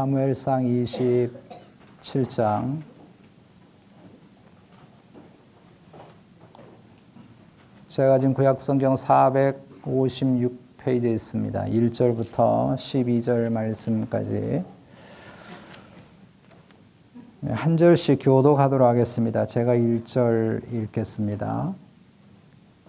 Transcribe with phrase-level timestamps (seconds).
[0.00, 0.64] 사무엘상
[2.00, 2.80] 27장
[7.88, 11.66] 제가 지금 구약성경 456페이지에 있습니다.
[11.66, 14.64] 1절부터 12절 말씀까지
[17.50, 19.44] 한 절씩 교독하도록 하겠습니다.
[19.44, 21.74] 제가 1절 읽겠습니다.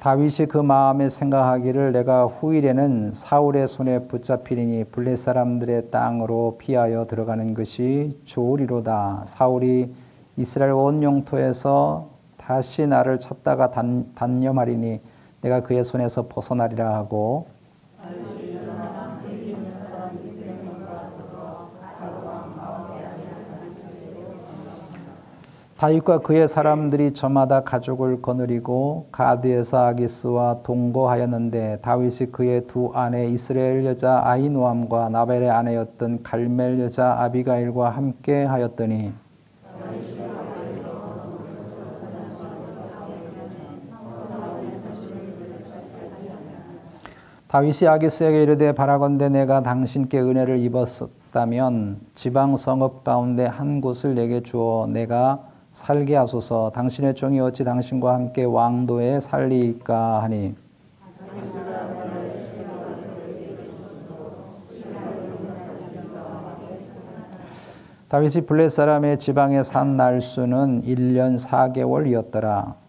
[0.02, 8.20] 다윗이 그 마음에 생각하기를 내가 후일에는 사울의 손에 붙잡히리니 블레 사람들의 땅으로 피하여 들어가는 것이
[8.26, 9.26] 좋으리로다.
[9.28, 9.94] 사울이
[10.38, 15.02] 이스라엘 온 영토에서 다시 나를 찾다가 단, 단념하리니
[15.42, 17.46] 내가 그의 손에서 벗어나리라 하고
[25.82, 34.22] 다윗과 그의 사람들이 저마다 가족을 거느리고 가드에서 아기스와 동거하였는데 다윗이 그의 두 아내 이스라엘 여자
[34.24, 39.12] 아이노암과 나벨의 아내였던 갈멜 여자 아비가일과 함께 하였더니
[47.48, 54.86] 다윗이 아기스에게 이르되 바라건대 내가 당신께 은혜를 입었다면 지방 성읍 가운데 한 곳을 내게 주어
[54.88, 60.56] 내가 살게 하소서 당신의 종이 어찌 당신과 함께 왕도에 살리까 하니
[68.10, 72.81] 다윗이 블레 사람의 지방에 산 날수는 1년 4개월이었더라.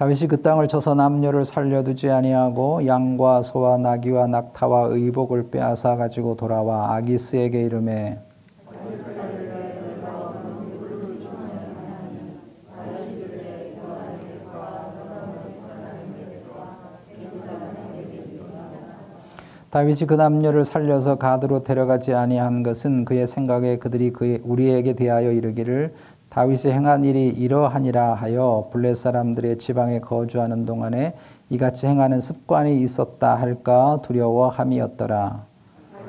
[0.00, 6.94] 다윗이 그 땅을 쳐서 남녀를 살려두지 아니하고 양과 소와 나귀와 낙타와 의복을 빼앗아 가지고 돌아와
[6.94, 8.18] 아기스에게 이름에
[19.68, 25.92] 다윗이 그 남녀를 살려서 가드로 데려가지 아니한 것은 그의 생각에 그들이 그 우리에게 대하여 이르기를
[26.30, 31.14] 다윗이 행한 일이 이러하니라 하여 블레 사람들의 지방에 거주하는 동안에
[31.48, 35.44] 이같이 행하는 습관이 있었다 할까 두려워함이었더라.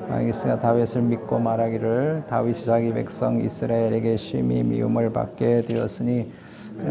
[0.08, 6.30] 아기스가 다윗을 믿고 말하기를 다윗이 자기 백성 이스라엘에게 심히 미움을 받게 되었으니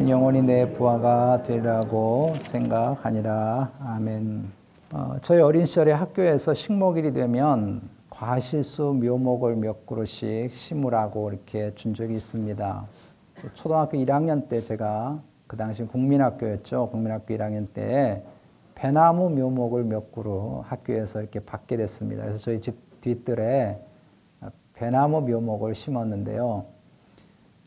[0.09, 3.71] 영원히 내 부하가 되리라고 생각하니라.
[3.85, 4.43] 아멘.
[4.91, 12.15] 어, 저희 어린 시절에 학교에서 식목일이 되면 과실수 묘목을 몇 그루씩 심으라고 이렇게 준 적이
[12.17, 12.85] 있습니다.
[13.53, 16.89] 초등학교 1학년 때 제가 그 당시 국민학교였죠.
[16.91, 18.23] 국민학교 1학년 때
[18.75, 22.23] 배나무 묘목을 몇 그루 학교에서 이렇게 받게 됐습니다.
[22.23, 23.79] 그래서 저희 집 뒷뜰에
[24.73, 26.65] 배나무 묘목을 심었는데요.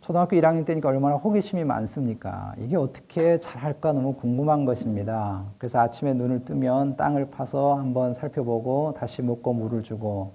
[0.01, 2.55] 초등학교 1학년 때니까 얼마나 호기심이 많습니까?
[2.59, 5.45] 이게 어떻게 잘할까 너무 궁금한 것입니다.
[5.57, 10.33] 그래서 아침에 눈을 뜨면 땅을 파서 한번 살펴보고 다시 묻고 물을 주고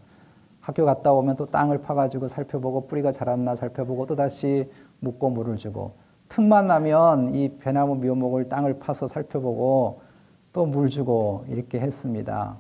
[0.59, 5.93] 학교 갔다 오면 또 땅을 파가지고 살펴보고 뿌리가 자랐나 살펴보고 또 다시 묻고 물을 주고
[6.29, 10.01] 틈만 나면 이 배나무 묘목을 땅을 파서 살펴보고
[10.53, 12.57] 또 물 주고 이렇게 했습니다.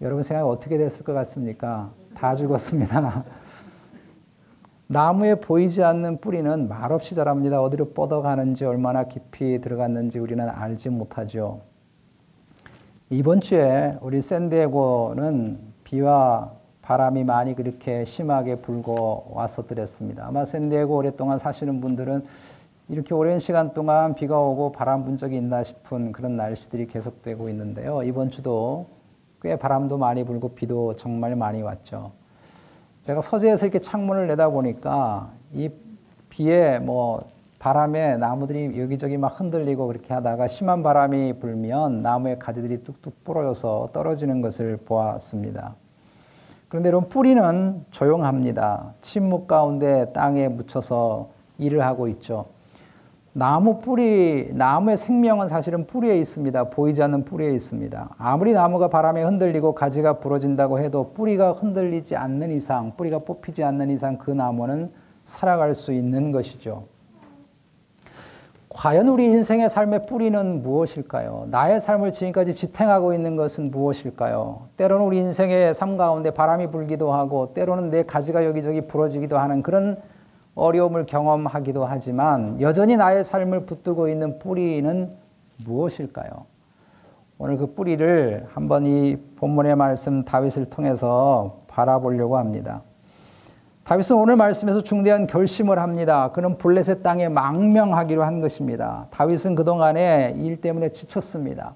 [0.00, 1.90] 여러분 생각이 어떻게 됐을 것 같습니까?
[2.14, 3.24] 다 죽었습니다.
[4.88, 7.62] 나무에 보이지 않는 뿌리는 말없이 자랍니다.
[7.62, 11.60] 어디로 뻗어가는지 얼마나 깊이 들어갔는지 우리는 알지 못하죠.
[13.10, 16.52] 이번 주에 우리 샌디에고는 비와
[16.82, 20.26] 바람이 많이 그렇게 심하게 불고 왔었더랬습니다.
[20.26, 22.24] 아마 샌디에고 오랫동안 사시는 분들은
[22.88, 28.02] 이렇게 오랜 시간 동안 비가 오고 바람 분 적이 있나 싶은 그런 날씨들이 계속되고 있는데요.
[28.02, 28.86] 이번 주도
[29.40, 32.12] 꽤 바람도 많이 불고 비도 정말 많이 왔죠.
[33.02, 35.70] 제가 서재에서 이렇게 창문을 내다보니까 이
[36.28, 37.24] 비에 뭐
[37.60, 44.42] 바람에 나무들이 여기저기 막 흔들리고 그렇게 하다가 심한 바람이 불면 나무의 가지들이 뚝뚝 부러져서 떨어지는
[44.42, 45.76] 것을 보았습니다.
[46.72, 48.94] 그런데 이런 뿌리는 조용합니다.
[49.02, 51.28] 침묵 가운데 땅에 묻혀서
[51.58, 52.46] 일을 하고 있죠.
[53.34, 56.70] 나무 뿌리, 나무의 생명은 사실은 뿌리에 있습니다.
[56.70, 58.14] 보이지 않는 뿌리에 있습니다.
[58.16, 64.16] 아무리 나무가 바람에 흔들리고 가지가 부러진다고 해도 뿌리가 흔들리지 않는 이상, 뿌리가 뽑히지 않는 이상
[64.16, 64.90] 그 나무는
[65.24, 66.84] 살아갈 수 있는 것이죠.
[68.74, 71.46] 과연 우리 인생의 삶의 뿌리는 무엇일까요?
[71.50, 74.68] 나의 삶을 지금까지 지탱하고 있는 것은 무엇일까요?
[74.76, 80.00] 때로는 우리 인생의 삶 가운데 바람이 불기도 하고, 때로는 내 가지가 여기저기 부러지기도 하는 그런
[80.54, 85.10] 어려움을 경험하기도 하지만, 여전히 나의 삶을 붙들고 있는 뿌리는
[85.66, 86.30] 무엇일까요?
[87.38, 92.82] 오늘 그 뿌리를 한번 이 본문의 말씀 다윗을 통해서 바라보려고 합니다.
[93.84, 96.30] 다윗은 오늘 말씀에서 중대한 결심을 합니다.
[96.32, 99.06] 그는 블레셋 땅에 망명하기로 한 것입니다.
[99.10, 101.74] 다윗은 그동안에 일 때문에 지쳤습니다.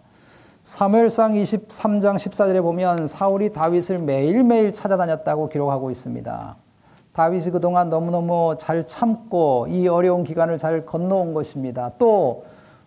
[0.62, 6.56] 사무엘상 23장 14절에 보면 사울이 다윗을 매일매일 찾아다녔다고 기록하고 있습니다.
[7.12, 11.93] 다윗이 그동안 너무너무 잘 참고 이 어려운 기간을 잘 건너온 것입니다.
[11.99, 12.44] 또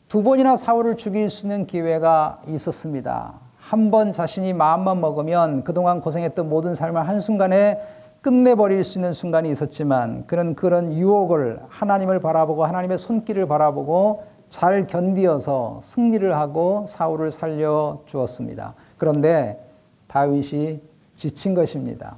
[0.09, 3.33] 두 번이나 사울을 죽일 수 있는 기회가 있었습니다.
[3.59, 7.79] 한 번 자신이 마음만 먹으면 그동안 고생했던 모든 삶을 한순간에
[8.21, 15.79] 끝내버릴 수 있는 순간이 있었지만 그는 그런 유혹을 하나님을 바라보고 하나님의 손길을 바라보고 잘 견디어서
[15.81, 18.73] 승리를 하고 사울을 살려 주었습니다.
[18.97, 19.63] 그런데
[20.07, 20.81] 다윗이
[21.15, 22.17] 지친 것입니다.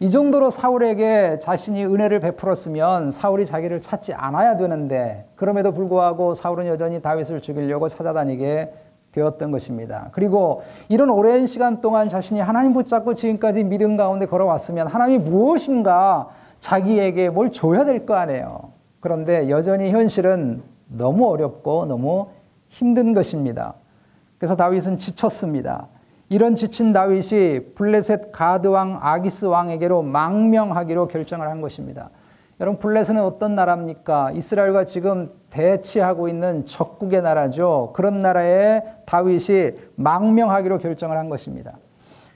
[0.00, 7.02] 이 정도로 사울에게 자신이 은혜를 베풀었으면 사울이 자기를 찾지 않아야 되는데 그럼에도 불구하고 사울은 여전히
[7.02, 8.72] 다윗을 죽이려고 찾아다니게
[9.12, 10.08] 되었던 것입니다.
[10.12, 16.28] 그리고 이런 오랜 시간 동안 자신이 하나님 붙잡고 지금까지 믿음 가운데 걸어왔으면 하나님이 무엇인가
[16.60, 18.72] 자기에게 뭘 줘야 될 거 아니에요.
[19.00, 22.28] 그런데 여전히 현실은 너무 어렵고 너무
[22.68, 23.74] 힘든 것입니다.
[24.38, 25.88] 그래서 다윗은 지쳤습니다.
[26.28, 32.10] 이런 지친 다윗이 블레셋 가드 왕 아기스 왕에게로 망명하기로 결정을 한 것입니다.
[32.60, 34.32] 여러분 블레셋은 어떤 나라입니까?
[34.32, 37.92] 이스라엘과 지금 대치하고 있는 적국의 나라죠.
[37.94, 41.78] 그런 나라에 다윗이 망명하기로 결정을 한 것입니다.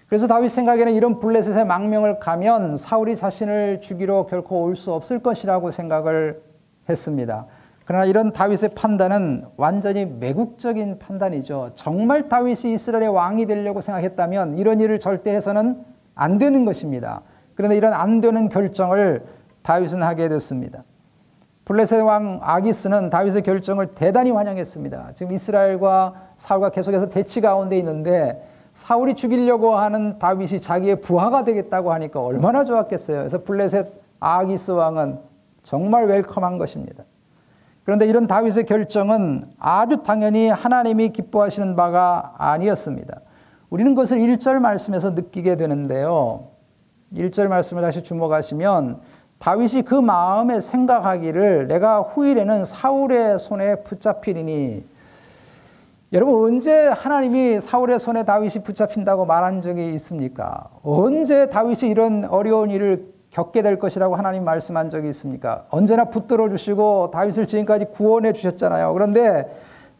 [0.09, 5.71] 그래서 다윗 생각에는 이런 블레셋의 망명을 가면 사울이 자신을 죽이러 결코 올 수 없을 것이라고
[5.71, 6.43] 생각을
[6.89, 7.47] 했습니다.
[7.85, 11.73] 그러나 이런 다윗의 판단은 완전히 매국적인 판단이죠.
[11.75, 15.83] 정말 다윗이 이스라엘의 왕이 되려고 생각했다면 이런 일을 절대 해서는
[16.15, 17.23] 안 되는 것입니다.
[17.55, 19.25] 그런데 이런 안 되는 결정을
[19.63, 20.85] 다윗은 하게 됐습니다.
[21.73, 25.13] 블레셋 왕 아기스는 다윗의 결정을 대단히 환영했습니다.
[25.15, 32.21] 지금 이스라엘과 사울과 계속해서 대치 가운데 있는데 사울이 죽이려고 하는 다윗이 자기의 부하가 되겠다고 하니까
[32.21, 33.21] 얼마나 좋았겠어요.
[33.21, 33.91] 그래서 블레셋
[34.21, 35.21] 아기스 왕은
[35.63, 37.05] 정말 웰컴한 것입니다.
[37.85, 43.23] 그런데 이런 다윗의 결정은 아주 당연히 하나님이 기뻐하시는 바가 아니었습니다.
[43.71, 46.49] 우리는 그것을 1절 말씀에서 느끼게 되는데요.
[47.15, 49.01] 1절 말씀을 다시 주목하시면
[49.43, 54.85] 다윗이 그 마음에 생각하기를 내가 후일에는 사울의 손에 붙잡히리니
[56.13, 60.69] 여러분 언제 하나님이 사울의 손에 다윗이 붙잡힌다고 말한 적이 있습니까?
[60.85, 65.65] 언제 다윗이 이런 어려운 일을 겪게 될 것이라고 하나님 말씀한 적이 있습니까?
[65.71, 68.93] 언제나 붙들어 주시고 다윗을 지금까지 구원해 주셨잖아요.
[68.93, 69.53] 그런데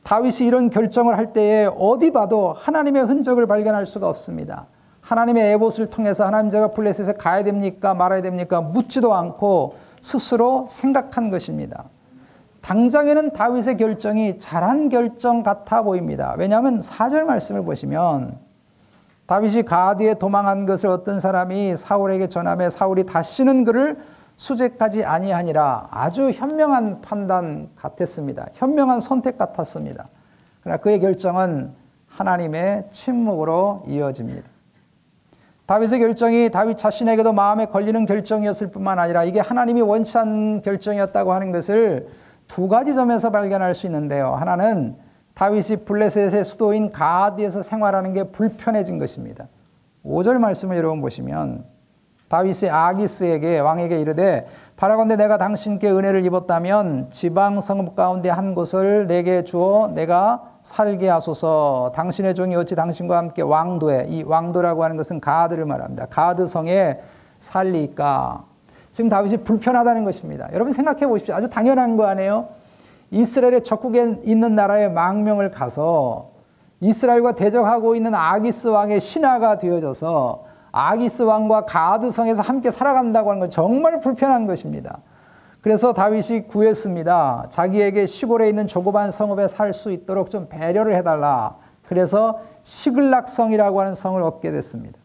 [0.05, 4.67] 다윗이 이런 결정을 할 때에 어디 봐도 하나님의 흔적을 발견할 수가 없습니다.
[5.13, 7.93] 하나님의 에봇을 통해서 하나님 제가 블레셋에 가야 됩니까?
[7.93, 8.63] 말아야 됩니까?
[8.63, 11.85] 묻지도 않고 스스로 생각한 것입니다.
[12.63, 16.35] 당장에는 다윗의 결정이 잘한 결정 같아 보입니다.
[16.39, 18.39] 왜냐하면 4절 말씀을 보시면
[19.27, 23.99] 다윗이 가드에 도망한 것을 어떤 사람이 사울에게 전함에 사울이 다시는 그를
[24.37, 28.47] 수재까지 아니하니라 아주 현명한 판단 같았습니다.
[28.55, 30.09] 현명한 선택 같았습니다.
[30.63, 31.73] 그러나 그의 결정은
[32.09, 34.52] 하나님의 침묵으로 이어집니다.
[35.73, 41.51] 다윗의 결정이 다윗 자신에게도 마음에 걸리는 결정이었을 뿐만 아니라 이게 하나님이 원치 않는 결정이었다고 하는
[41.51, 42.09] 것을
[42.47, 44.35] 두 가지 점에서 발견할 수 있는데요.
[44.35, 44.97] 하나는
[45.33, 49.49] 다윗이 블레셋의 수도인 가드에서 생활하는 게 불편해진 것입니다.
[50.05, 51.65] 5절 말씀을 여러분 보시면
[52.33, 54.47] 다윗이 아기스에게 왕에게 이르되
[54.77, 61.93] 바라건대 내가 당신께 은혜를 입었다면 지방 성읍 가운데 한 곳을 내게 주어 내가 살게 하소서.
[61.95, 66.07] 당신의 종이 어찌 당신과 함께 왕도에 이 왕도라고 하는 것은 가드를 말합니다.
[66.07, 67.01] 가드 성에
[67.41, 68.45] 살리까.
[68.93, 70.49] 지금 다윗이 불편하다는 것입니다.
[70.55, 71.35] 여러분 생각해 보십시오.
[71.35, 72.49] 아주 당연한 거 아니에요?
[73.11, 76.31] 이스라엘의 적국에 있는 나라에 망명을 가서
[76.81, 83.51] 이스라엘과 대적하고 있는 아기스 왕의 신하가 되어져서 아기스 왕과 가드 성에서 함께 살아간다고 하는 건
[83.51, 84.99] 정말 불편한 것입니다.
[85.61, 87.47] 그래서 다윗이 구했습니다.
[87.51, 91.57] 자기에게 시골에 있는 조그만 성읍에 살 수 있도록 좀 배려를 해달라.
[91.87, 94.99] 그래서 시글락성이라고 하는 성을 얻게 됐습니다.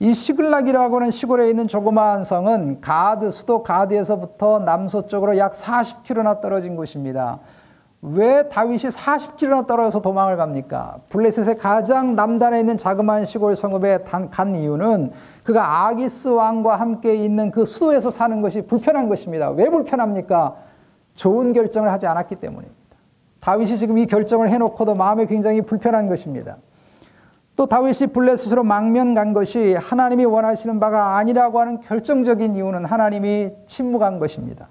[0.00, 7.40] 이 시글락이라고 하는 시골에 있는 조그마한 성은 가드, 수도 가드에서부터 남서쪽으로 약 40km나 떨어진 곳입니다.
[8.00, 10.98] 왜 다윗이 40km나 떨어져서 도망을 갑니까?
[11.08, 15.12] 블레셋의 가장 남단에 있는 자그마한 시골 성읍에 간 이유는
[15.44, 19.50] 그가 아기스 왕과 함께 있는 그 수도에서 사는 것이 불편한 것입니다.
[19.50, 20.54] 왜 불편합니까?
[21.16, 22.78] 좋은 결정을 하지 않았기 때문입니다.
[23.40, 26.56] 다윗이 지금 이 결정을 해놓고도 마음에 굉장히 불편한 것입니다.
[27.56, 34.20] 또 다윗이 블레셋으로 망면 간 것이 하나님이 원하시는 바가 아니라고 하는 결정적인 이유는 하나님이 침묵한
[34.20, 34.68] 것입니다.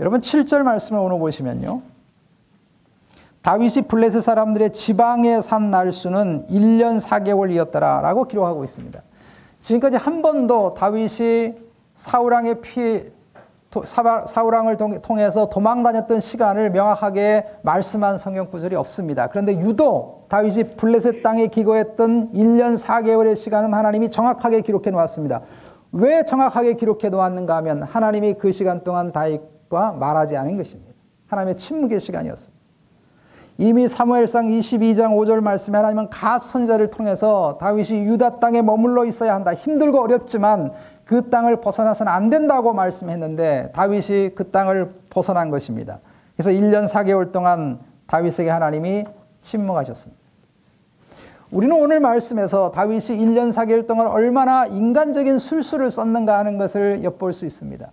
[0.00, 1.93] 여러분 7절 말씀을 오늘 보시면요.
[3.44, 9.02] 다윗이 블레셋 사람들의 지방에 산 날수는 1년 4개월이었더라라고 기록하고 있습니다.
[9.60, 11.52] 지금까지 한 번도 다윗이
[11.94, 13.12] 사우랑의 피
[14.26, 19.26] 사우랑을 통해서 도망 다녔던 시간을 명확하게 말씀한 성경 구절이 없습니다.
[19.26, 25.42] 그런데 유독 다윗이 블레셋 땅에 기거했던 1년 4개월의 시간은 하나님이 정확하게 기록해 놓았습니다.
[25.92, 30.94] 왜 정확하게 기록해 놓았는가 하면 하나님이 그 시간 동안 다윗과 말하지 않은 것입니다.
[31.26, 32.53] 하나님의 침묵의 시간이었습니다.
[33.56, 39.54] 이미 사무엘상 22장 5절 말씀에 하나님은 갓 선자를 통해서 다윗이 유다 땅에 머물러 있어야 한다.
[39.54, 40.72] 힘들고 어렵지만
[41.04, 46.00] 그 땅을 벗어나서는 안 된다고 말씀했는데 다윗이 그 땅을 벗어난 것입니다.
[46.36, 49.04] 그래서 1년 4개월 동안 다윗에게 하나님이
[49.42, 50.24] 침묵하셨습니다.
[51.52, 57.46] 우리는 오늘 말씀에서 다윗이 1년 4개월 동안 얼마나 인간적인 술수를 썼는가 하는 것을 엿볼 수
[57.46, 57.88] 있습니다.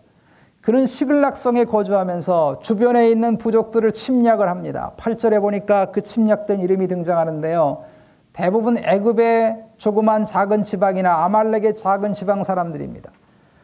[0.62, 4.92] 그는 시글락성에 거주하면서 주변에 있는 부족들을 침략을 합니다.
[4.98, 7.84] 8절에 보니까 그 침략된 이름이 등장하는데요.
[8.34, 13.12] 대부분 애굽의 조그만 작은 지방이나 아말렉의 작은 지방 사람들입니다.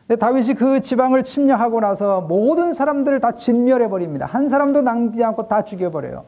[0.08, 4.25] 근데 다윗이 그 지방을 침략하고 나서 모든 사람들을 다 진멸해 버립니다.
[4.25, 6.25] 한 사람도 남기지 않고 다 죽여 버려요.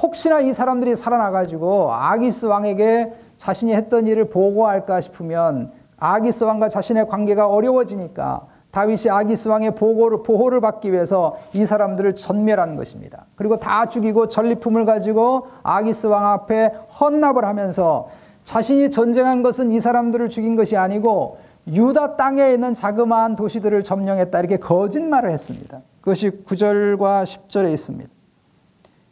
[0.00, 7.08] 혹시나 이 사람들이 살아나 가지고 아기스 왕에게 자신이 했던 일을 보고할까 싶으면 아기스 왕과 자신의
[7.08, 13.24] 관계가 어려워지니까 다윗이 아기스 왕의 보고를, 보호를 받기 위해서 이 사람들을 전멸한 것입니다.
[13.34, 18.08] 그리고 다 죽이고 전리품을 가지고 아기스 왕 앞에 헌납을 하면서
[18.44, 24.56] 자신이 전쟁한 것은 이 사람들을 죽인 것이 아니고 유다 땅에 있는 자그마한 도시들을 점령했다 이렇게
[24.56, 25.80] 거짓말을 했습니다.
[26.00, 28.10] 그것이 9절과 10절에 있습니다.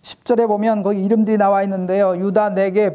[0.02, 2.16] 10절에 보면 거기 이름들이 나와 있는데요.
[2.16, 2.94] 유다 네겝,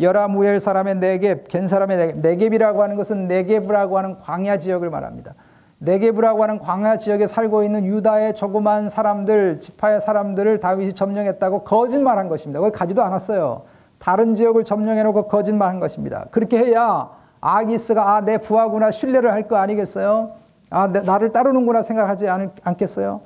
[0.00, 2.16] 여라무엘 사람의 네겝, 겐 사람의 네겝.
[2.20, 5.34] 네겝이라고 하는 것은 네겝이라고 하는 광야 지역을 말합니다.
[5.78, 12.60] 네게브라고 하는 광야 지역에 살고 있는 유다의 조그만 사람들, 지파의 사람들을 다윗이 점령했다고 거짓말한 것입니다.
[12.60, 13.62] 거기 가지도 않았어요.
[13.98, 16.26] 다른 지역을 점령해 놓고 거짓말한 것입니다.
[16.30, 20.32] 그렇게 해야 아기스가 아, 내 부하구나 신뢰를 할 거 아니겠어요?
[20.70, 23.20] 아, 내, 나를 따르는구나 생각하지 않, 않겠어요?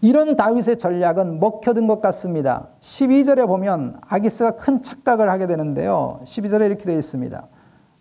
[0.00, 2.68] 이런 다윗의 전략은 먹혀든 것 같습니다.
[2.80, 6.20] 12절에 보면 아기스가 큰 착각을 하게 되는데요.
[6.24, 7.46] 12절에 이렇게 되어 있습니다.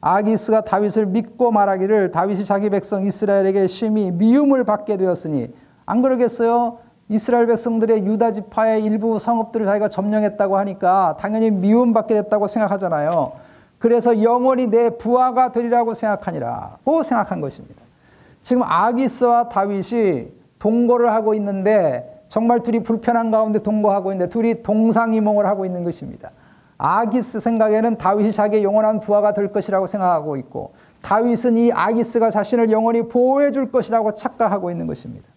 [0.01, 5.53] 아기스가 다윗을 믿고 말하기를 다윗이 자기 백성 이스라엘에게 심히 미움을 받게 되었으니
[5.85, 6.79] 안 그러겠어요?
[7.09, 13.31] 이스라엘 백성들의 유다 지파의 일부 성읍들을 자기가 점령했다고 하니까 당연히 미움받게 됐다고 생각하잖아요.
[13.79, 17.81] 그래서 영원히 내 부하가 되리라고 생각하니라고 생각한 것입니다.
[18.41, 20.27] 지금 아기스와 다윗이
[20.59, 26.31] 동거를 하고 있는데 정말 둘이 불편한 가운데 동거하고 있는데 둘이 동상이몽을 하고 있는 것입니다.
[26.77, 33.03] 아기스 생각에는 다윗이 자기의 영원한 부하가 될 것이라고 생각하고 있고 다윗은 이 아기스가 자신을 영원히
[33.03, 35.27] 보호해 줄 것이라고 착각하고 있는 것입니다.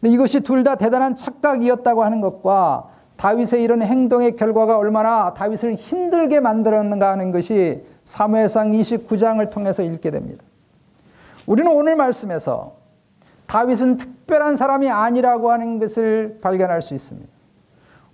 [0.00, 6.40] 근데 이것이 둘 다 대단한 착각이었다고 하는 것과 다윗의 이런 행동의 결과가 얼마나 다윗을 힘들게
[6.40, 10.42] 만들었는가 하는 것이 사무엘상 29장을 통해서 읽게 됩니다.
[11.46, 12.74] 우리는 오늘 말씀에서
[13.46, 17.33] 다윗은 특별한 사람이 아니라고 하는 것을 발견할 수 있습니다.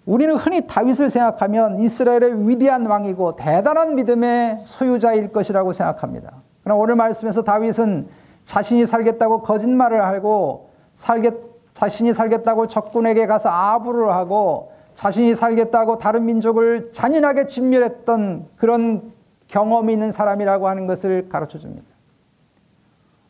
[0.07, 6.33] 우리는 흔히 다윗을 생각하면 이스라엘의 위대한 왕이고 대단한 믿음의 소유자일 것이라고 생각합니다.
[6.63, 8.09] 그러나 오늘 말씀에서 다윗은
[8.45, 11.35] 자신이 살겠다고 거짓말을 하고 살겠,
[11.75, 19.13] 자신이 살겠다고 적군에게 가서 아부를 하고 자신이 살겠다고 다른 민족을 잔인하게 진멸했던 그런
[19.49, 21.87] 경험이 있는 사람이라고 하는 것을 가르쳐 줍니다.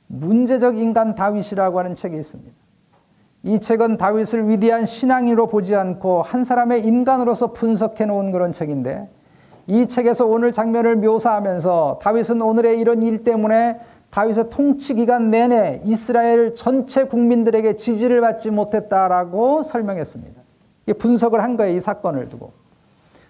[0.06, 2.59] 문제적 인간 다윗이라고 하는 책이 있습니다.
[3.42, 9.08] 이 책은 다윗을 위대한 신앙인으로 보지 않고 한 사람의 인간으로서 분석해 놓은 그런 책인데
[9.66, 13.80] 이 책에서 오늘 장면을 묘사하면서 다윗은 오늘의 이런 일 때문에
[14.10, 20.40] 다윗의 통치 기간 내내 이스라엘 전체 국민들에게 지지를 받지 못했다라고 설명했습니다.
[20.98, 22.52] 분석을 한 거예요, 이 사건을 두고.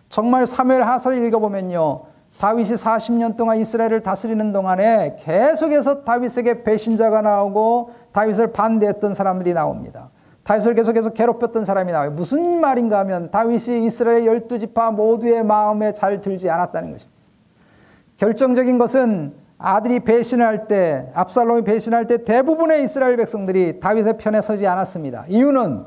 [0.09, 2.03] 정말 사무엘 하서를 읽어보면요.
[2.41, 10.09] 다윗이 40년 동안 이스라엘을 다스리는 동안에 계속해서 다윗에게 배신자가 나오고 다윗을 반대했던 사람들이 나옵니다.
[10.45, 12.13] 다윗을 계속해서 괴롭혔던 사람이 나와요.
[12.13, 17.21] 무슨 말인가 하면 다윗이 이스라엘 열두 지파 모두의 마음에 잘 들지 않았다는 것입니다.
[18.17, 25.27] 결정적인 것은 아들이 배신할 때, 압살롬이 배신할 때 대부분의 이스라엘 백성들이 다윗의 편에 서지 않았습니다.
[25.29, 25.85] 이유는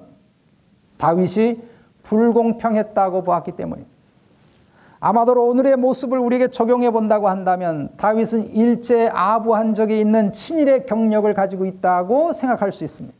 [0.99, 1.63] 다윗이
[2.03, 3.92] 불공평했다고 보았기 때문입니다.
[5.05, 11.65] 아마도 오늘의 모습을 우리에게 적용해 본다고 한다면 다윗은 일제 아부한 적이 있는 친일의 경력을 가지고
[11.65, 13.13] 있다고 생각할 수 있습니다.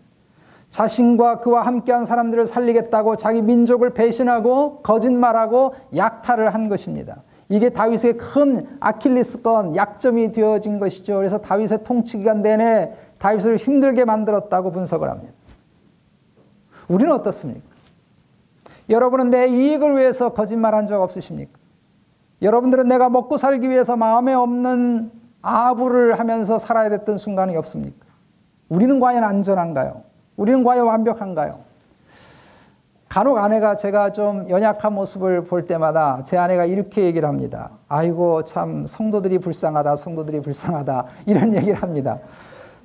[0.69, 7.17] 자신과 그와 함께한 사람들을 살리겠다고 자기 민족을 배신하고 거짓말하고 약탈을 한 것입니다.
[7.49, 11.17] 이게 다윗의 큰 아킬레스건 약점이 되어진 것이죠.
[11.17, 15.33] 그래서 다윗의 통치 기간 내내 다윗을 힘들게 만들었다고 분석을 합니다.
[16.87, 17.67] 우리는 어떻습니까?
[18.89, 21.62] 여러분은 내 이익을 위해서 거짓말한 적 없으십니까?
[22.43, 28.05] 여러분들은 내가 먹고 살기 위해서 마음에 없는 아부를 하면서 살아야 됐던 순간이 없습니까?
[28.69, 30.03] 우리는 과연 안전한가요?
[30.35, 31.59] 우리는 과연 완벽한가요?
[33.07, 37.69] 간혹 아내가 제가 좀 연약한 모습을 볼 때마다 제 아내가 이렇게 얘기를 합니다.
[37.87, 41.05] 아이고, 참, 성도들이 불쌍하다, 성도들이 불쌍하다.
[41.27, 42.17] 이런 얘기를 합니다.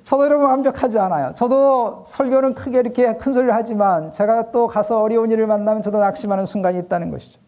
[0.03, 1.33] 저도 여러분 완벽하지 않아요.
[1.35, 6.45] 저도 설교는 크게 이렇게 큰 소리를 하지만 제가 또 가서 어려운 일을 만나면 저도 낙심하는
[6.45, 7.39] 순간이 있다는 것이죠.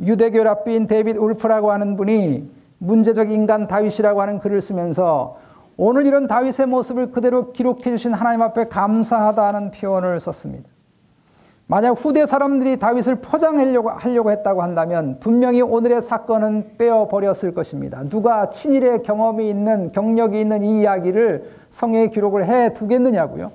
[0.00, 2.48] 유대교 랍비인 데이빗 울프라고 하는 분이
[2.78, 5.36] 문제적 인간 다윗이라고 하는 글을 쓰면서
[5.76, 10.68] 오늘 이런 다윗의 모습을 그대로 기록해 주신 하나님 앞에 감사하다는 표현을 썼습니다.
[11.66, 18.02] 만약 후대 사람들이 다윗을 포장하려고 하려고 했다고 한다면 분명히 오늘의 사건은 빼어 버렸을 것입니다.
[18.04, 23.50] 누가 친일의 경험이 있는 경력이 있는 이 이야기를 성에 기록을 해 두겠느냐고요.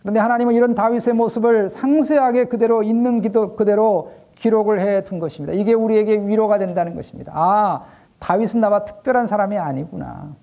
[0.00, 5.52] 그런데 하나님은 이런 다윗의 모습을 상세하게 그대로 있는 기도 그대로 기록을 해둔 것입니다.
[5.52, 7.32] 이게 우리에게 위로가 된다는 것입니다.
[7.34, 7.84] 아,
[8.18, 10.34] 다윗은 나와 특별한 사람이 아니구나.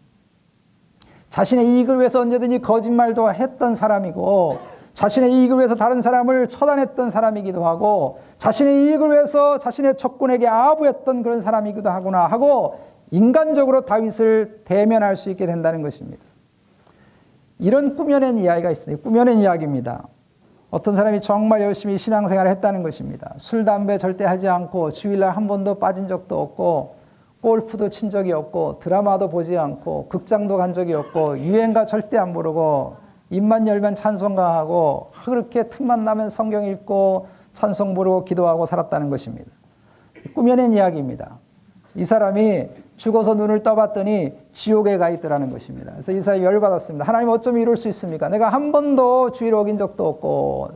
[1.29, 4.59] 자신의 이익을 위해서 언제든지 거짓말도 했던 사람이고
[4.93, 11.41] 자신의 이익을 위해서 다른 사람을 처단했던 사람이기도 하고 자신의 이익을 위해서 자신의 적군에게 아부했던 그런
[11.41, 12.79] 사람이기도 하구나 하고
[13.11, 16.23] 인간적으로 다윗을 대면할 수 있게 된다는 것입니다.
[17.59, 18.97] 이런 꾸며낸 이야기가 있어요.
[18.97, 20.07] 꾸며낸 이야기입니다.
[20.69, 23.33] 어떤 사람이 정말 열심히 신앙생활을 했다는 것입니다.
[23.37, 26.95] 술, 담배 절대 하지 않고 주일날 한 번도 빠진 적도 없고
[27.41, 32.97] 골프도 친 적이 없고 드라마도 보지 않고 극장도 간 적이 없고 유행가 절대 안 부르고
[33.29, 39.49] 입만 열면 찬송가 하고 그렇게 틈만 나면 성경 읽고 찬송 부르고 기도하고 살았다는 것입니다.
[40.35, 41.37] 꾸며낸 이야기입니다.
[41.95, 42.67] 이 사람이
[42.97, 45.91] 죽어서 눈을 떠봤더니 지옥에 가 있더라는 것입니다.
[45.91, 47.05] 그래서 이 사람이 열받았습니다.
[47.05, 48.27] 하나님 어쩜 이럴 수 있습니까?
[48.27, 50.71] 내가 한 번도 주일 어긴 적도 없고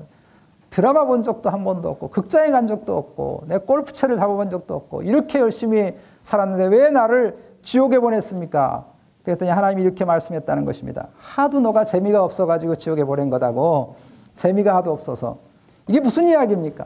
[0.70, 5.01] 드라마 본 적도 한 번도 없고 극장에 간 적도 없고 내 골프채를 잡아본 적도 없고
[5.01, 8.86] 이렇게 열심히 살았는데 왜 나를 지옥에 보냈습니까?
[9.24, 11.10] 그랬더니 하나님이 이렇게 말씀했다는 것입니다.
[11.18, 13.95] 하도 너가 재미가 없어가지고 지옥에 보낸 거다고
[14.36, 15.39] 재미가 하도 없어서
[15.88, 16.86] 이게 무슨 이야기입니까?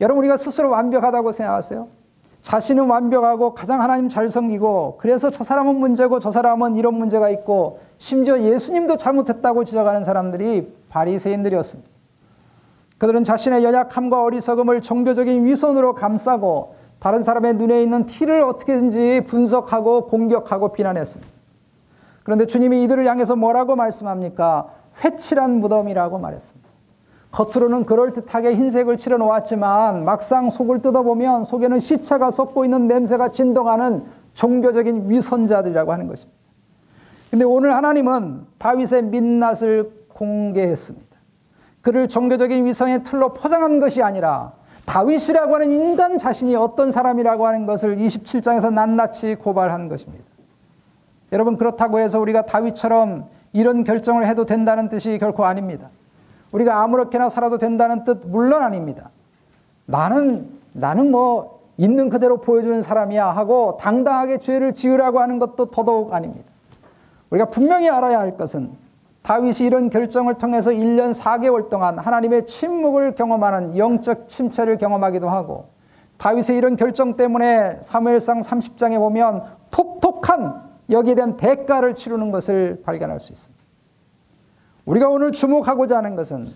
[0.00, 1.88] 여러분 우리가 스스로 완벽하다고 생각하세요?
[2.42, 7.80] 자신은 완벽하고 가장 하나님 잘 섬기고 그래서 저 사람은 문제고 저 사람은 이런 문제가 있고
[7.98, 11.90] 심지어 예수님도 잘못했다고 지적하는 사람들이 바리새인들이었습니다.
[12.98, 20.72] 그들은 자신의 연약함과 어리석음을 종교적인 위선으로 감싸고 다른 사람의 눈에 있는 티를 어떻게든지 분석하고 공격하고
[20.72, 21.32] 비난했습니다.
[22.24, 24.68] 그런데 주님이 이들을 향해서 뭐라고 말씀합니까?
[25.02, 26.67] 회칠한 무덤이라고 말했습니다.
[27.30, 35.10] 겉으로는 그럴듯하게 흰색을 칠해 놓았지만 막상 속을 뜯어보면 속에는 시체가 썩고 있는 냄새가 진동하는 종교적인
[35.10, 36.38] 위선자들이라고 하는 것입니다.
[37.30, 41.06] 근데 오늘 하나님은 다윗의 민낯을 공개했습니다.
[41.82, 44.52] 그를 종교적인 위선의 틀로 포장한 것이 아니라
[44.86, 50.24] 다윗이라고 하는 인간 자신이 어떤 사람이라고 하는 것을 27장에서 낱낱이 고발한 것입니다.
[51.32, 55.90] 여러분 그렇다고 해서 우리가 다윗처럼 이런 결정을 해도 된다는 뜻이 결코 아닙니다.
[56.52, 59.10] 우리가 아무렇게나 살아도 된다는 뜻 물론 아닙니다.
[59.86, 66.50] 나는 나는 뭐 있는 그대로 보여주는 사람이야 하고 당당하게 죄를 지으라고 하는 것도 더더욱 아닙니다.
[67.30, 68.70] 우리가 분명히 알아야 할 것은
[69.22, 75.66] 다윗이 이런 결정을 통해서 1년 4개월 동안 하나님의 침묵을 경험하는 영적 침체를 경험하기도 하고
[76.16, 83.32] 다윗의 이런 결정 때문에 사무엘상 30장에 보면 톡톡한 여기에 대한 대가를 치르는 것을 발견할 수
[83.32, 83.57] 있습니다.
[84.88, 86.48] 우리가 오늘 주목하고자 하는 것은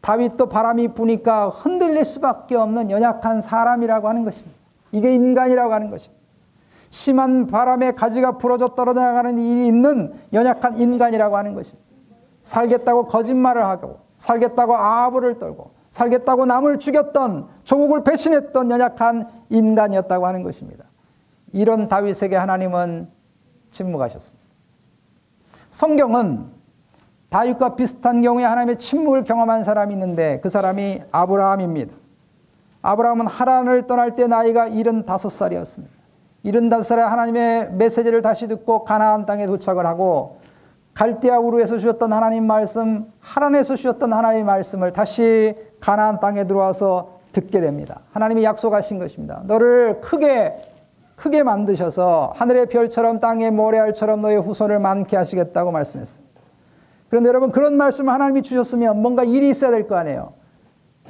[0.00, 4.58] 다윗도 바람이 부니까 흔들릴 수밖에 없는 연약한 사람이라고 하는 것입니다.
[4.90, 6.20] 이게 인간이라고 하는 것입니다.
[6.90, 11.86] 심한 바람에 가지가 부러져 떨어져 나가는 일이 있는 연약한 인간이라고 하는 것입니다.
[12.42, 20.84] 살겠다고 거짓말을 하고 살겠다고 아부를 떨고 살겠다고 남을 죽였던 조국을 배신했던 연약한 인간이었다고 하는 것입니다.
[21.52, 23.08] 이런 다윗에게 하나님은
[23.70, 24.44] 침묵하셨습니다.
[25.70, 26.57] 성경은
[27.30, 31.94] 다윗과 비슷한 경우에 하나님의 침묵을 경험한 사람이 있는데 그 사람이 아브라함입니다.
[32.82, 35.98] 아브라함은 하란을 떠날 때 나이가 75살이었습니다.
[36.44, 40.38] 75살에 하나님의 메시지를 다시 듣고 가나안 땅에 도착을 하고
[40.94, 48.00] 갈대아 우르에서 주셨던 하나님 말씀, 하란에서 주셨던 하나님의 말씀을 다시 가나안 땅에 들어와서 듣게 됩니다.
[48.12, 49.42] 하나님이 약속하신 것입니다.
[49.44, 50.56] 너를 크게
[51.14, 56.27] 크게 만드셔서 하늘의 별처럼 땅의 모래알처럼 너의 후손을 많게 하시겠다고 말씀했습니다.
[57.08, 60.32] 그런데 여러분 그런 말씀을 하나님이 주셨으면 뭔가 일이 있어야 될 거 아니에요.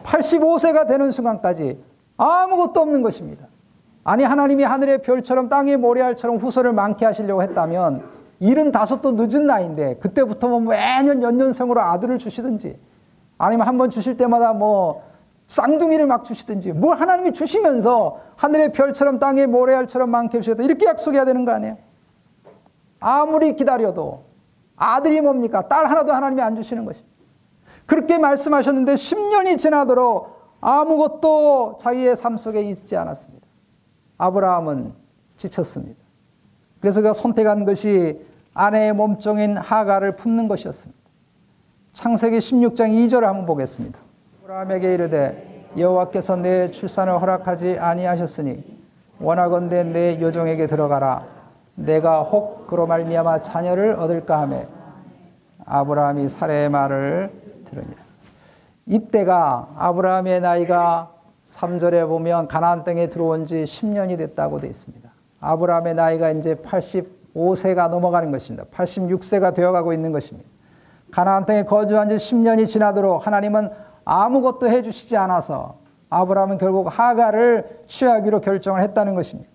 [0.05, 1.79] 85세가 되는 순간까지
[2.17, 3.47] 아무것도 없는 것입니다.
[4.05, 8.03] 아니 하나님이 하늘의 별처럼 땅의 모래알처럼 후손을 많게 하시려고 했다면
[8.41, 12.79] 일은 다섯도 늦은 나이인데 그때부터 뭐 매년 연년생으로 아들을 주시든지
[13.39, 15.03] 아니면 한 번 주실 때마다 뭐
[15.49, 21.45] 쌍둥이를 막 주시든지 뭘 하나님이 주시면서 하늘의 별처럼 땅의 모래알처럼 많게 주시다 이렇게 약속해야 되는
[21.45, 21.77] 거 아니에요?
[23.01, 24.23] 아무리 기다려도
[24.79, 25.69] 아들이 뭡니까?
[25.69, 27.15] 딸 하나도 하나님이 안 주시는 것입니다.
[27.87, 33.47] 그렇게 말씀하셨는데 10년이 지나도록 아무것도 자기의 삶 속에 있지 않았습니다.
[34.19, 34.93] 아브라함은
[35.37, 35.99] 지쳤습니다.
[36.81, 38.21] 그래서 그가 선택한 것이
[38.55, 40.99] 아내의 몸종인 하가를 품는 것이었습니다.
[41.93, 43.99] 창세기 16장 2절을 한번 보겠습니다.
[44.43, 48.79] 아브라함에게 이르되 여호와께서 내 출산을 허락하지 아니하셨으니
[49.21, 51.38] 원하건대 내 요종에게 들어가라.
[51.79, 54.67] 내가 혹 그로 말미암아 자녀를 얻을까 하매
[55.65, 57.31] 아브라함이 사례의 말을
[57.67, 57.97] 들으니라.
[58.87, 61.13] 이때가 아브라함의 나이가
[61.47, 65.09] 3절에 보면 가나안 땅에 들어온 지 10년이 됐다고 되어 있습니다.
[65.41, 68.65] 아브라함의 나이가 이제 85세가 넘어가는 것입니다.
[68.75, 70.49] 86세가 되어가고 있는 것입니다.
[71.11, 73.71] 가나안 땅에 거주한 지 10년이 지나도록 하나님은
[74.05, 75.77] 아무것도 해 주시지 않아서
[76.11, 79.51] 아브라함은 결국 하가를 취하기로 결정을 했다는 것입니다.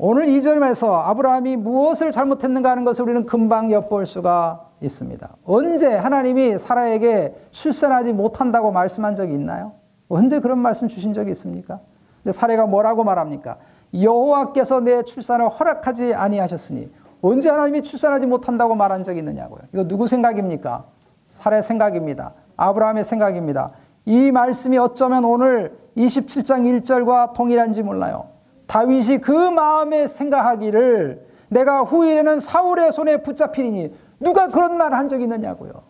[0.00, 5.28] 오늘 2절에서 아브라함이 무엇을 잘못했는가 하는 것을 우리는 금방 엿볼 수가 있습니다.
[5.44, 9.72] 언제 하나님이 사라에게 출산하지 못한다고 말씀한 적이 있나요?
[10.08, 11.80] 언제 그런 말씀 주신 적이 있습니까?
[12.22, 13.56] 근데 사례가 뭐라고 말합니까?
[13.92, 19.62] 여호와께서 내 출산을 허락하지 아니하셨으니 언제 하나님이 출산하지 못한다고 말한 적이 있느냐고요.
[19.72, 20.84] 이거 누구 생각입니까?
[21.28, 22.34] 사례 생각입니다.
[22.56, 23.72] 아브라함의 생각입니다.
[24.04, 28.37] 이 말씀이 어쩌면 오늘 27장 1절과 동일한지 몰라요.
[28.68, 35.82] 다윗이 그 마음에 생각하기를 내가 후일에는 사울의 손에 붙잡히니 누가 그런 말 한 적이 있느냐고요.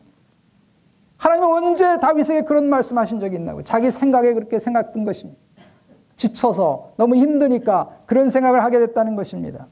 [1.19, 3.65] 하나님은 언제 다윗에게 그런 말씀하신 적이 있나고요.
[3.65, 5.39] 자기 생각에 그렇게 생각된 것입니다.
[6.17, 9.67] 지쳐서 너무 힘드니까 그런 생각을 하게 됐다는 것입니다.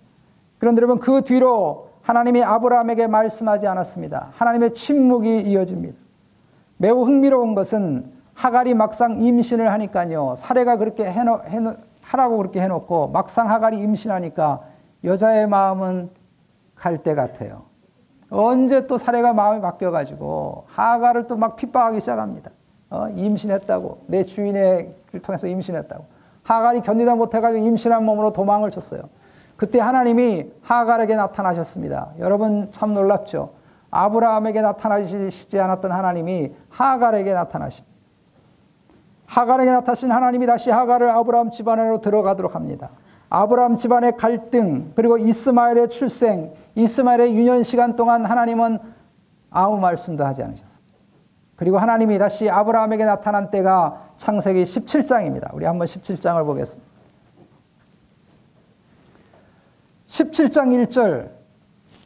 [0.58, 4.30] 그런데 여러분 그 뒤로 하나님이 아브라함에게 말씀하지 않았습니다.
[4.32, 5.96] 하나님의 침묵이 이어집니다.
[6.78, 10.34] 매우 흥미로운 것은 하갈이 막상 임신을 하니까요.
[10.36, 14.62] 사례가 그렇게 해놓, 해놓, 하라고 그렇게 해놓고 막상 하갈이 임신하니까
[15.04, 16.10] 여자의 마음은
[16.74, 17.62] 갈 때 같아요.
[18.30, 22.50] 언제 또 사례가 마음이 바뀌어가지고 하갈을 또 막 핍박하기 시작합니다.
[22.90, 26.04] 어, 임신했다고 내 주인의 길 통해서 임신했다고
[26.44, 29.02] 하갈이 견디다 못해가지고 임신한 몸으로 도망을 쳤어요.
[29.56, 32.12] 그때 하나님이 하갈에게 나타나셨습니다.
[32.18, 33.50] 여러분 참 놀랍죠.
[33.90, 37.95] 아브라함에게 나타나시지 않았던 하나님이 하갈에게 나타나십니다.
[39.26, 42.90] 하갈에게 나타나신 하나님이 다시 하갈을 아브라함 집안으로 들어가도록 합니다.
[43.28, 48.78] 아브라함 집안의 갈등 그리고 이스마엘의 출생, 이스마엘의 유년 시간 동안 하나님은
[49.50, 50.76] 아무 말씀도 하지 않으셨습니다.
[51.56, 55.54] 그리고 하나님이 다시 아브라함에게 나타난 때가 창세기 17장입니다.
[55.54, 56.86] 우리 한번 17장을 보겠습니다.
[60.06, 61.30] 17장 1절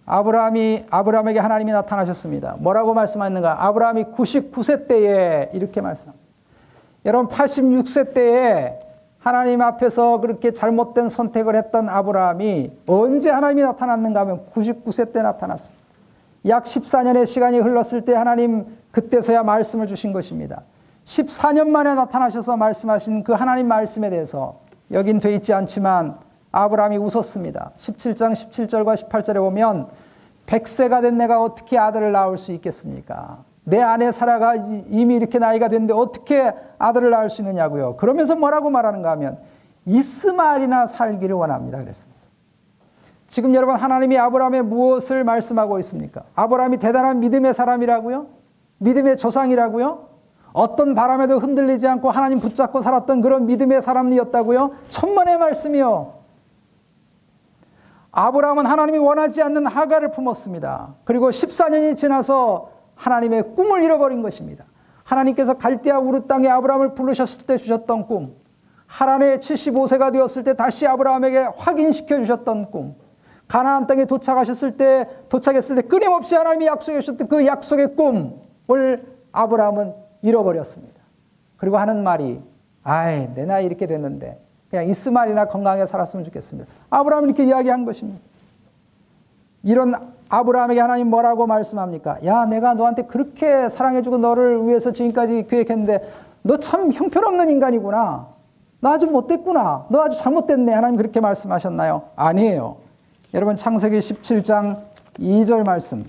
[0.06, 2.56] 아브라함이 아브라함에게 하나님이 나타나셨습니다.
[2.59, 3.66] 뭐라고 말씀하셨는가?
[3.66, 6.12] 아브라함이 99세 때에 이렇게 말씀.
[7.04, 8.78] 여러분 86세 때에
[9.18, 15.80] 하나님 앞에서 그렇게 잘못된 선택을 했던 아브라함이 언제 하나님이 나타났는가 하면 99세 때 나타났습니다.
[16.46, 20.62] 약 14년의 시간이 흘렀을 때 하나님 그때서야 말씀을 주신 것입니다.
[21.04, 24.60] 14년 만에 나타나셔서 말씀하신 그 하나님 말씀에 대해서
[24.90, 26.18] 여긴 돼 있지 않지만
[26.52, 27.72] 아브라함이 웃었습니다.
[27.78, 29.88] 17장 17절과 18절에 보면
[30.46, 33.44] 100세가 된 내가 어떻게 아들을 낳을 수 있겠습니까?
[33.64, 37.96] 내 아내 사라가 이미 이렇게 나이가 됐는데 어떻게 아들을 낳을 수 있느냐고요.
[37.96, 39.38] 그러면서 뭐라고 말하는가 하면
[39.87, 41.79] 이스마엘이나 살기를 원합니다.
[41.79, 42.20] 그랬습니다.
[43.29, 46.23] 지금 여러분 하나님이 아브라함에 무엇을 말씀하고 있습니까?
[46.35, 48.27] 아브라함이 대단한 믿음의 사람이라고요?
[48.79, 50.09] 믿음의 조상이라고요?
[50.53, 54.73] 어떤 바람에도 흔들리지 않고 하나님 붙잡고 살았던 그런 믿음의 사람이었다고요?
[54.90, 56.14] 천만의 말씀이요.
[58.12, 60.94] 아브라함은 하나님이 원하지 않는 하가를 품었습니다.
[61.05, 64.64] 그리고 14년이 지나서 하나님의 꿈을 잃어버린 것입니다.
[65.04, 68.36] 하나님께서 갈대아 우르 땅에 아브라함을 부르셨을 때 주셨던 꿈,
[68.86, 72.94] 하란에 75세가 되었을 때 다시 아브라함에게 확인시켜 주셨던 꿈,
[73.48, 78.98] 가나안 땅에 도착하셨을 때 도착했을 때 끊임없이 하나님이 약속해 주셨던 그 약속의 꿈을
[79.32, 81.00] 아브라함은 잃어버렸습니다.
[81.56, 82.40] 그리고 하는 말이
[82.82, 86.70] 아이 내 나이 이렇게 됐는데 그냥 이스마엘이나 건강하게 살았으면 좋겠습니다.
[86.90, 88.20] 아브라함은 이렇게 이야기한 것입니다.
[89.62, 89.94] 이런
[90.31, 92.19] 아브라함에게 하나님 뭐라고 말씀합니까?
[92.25, 96.11] 야, 내가 너한테 그렇게 사랑해주고 너를 위해서 지금까지 계획했는데
[96.43, 98.27] 너 참 형편없는 인간이구나.
[98.81, 99.87] 너 아주 못됐구나.
[99.90, 100.73] 너 아주 잘못됐네.
[100.73, 102.03] 하나님 그렇게 말씀하셨나요?
[102.16, 102.77] 아니에요.
[103.35, 104.79] 여러분 창세기 17장
[105.19, 106.05] 2절 말씀.